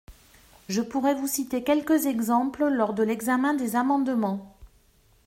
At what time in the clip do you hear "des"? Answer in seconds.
3.53-3.75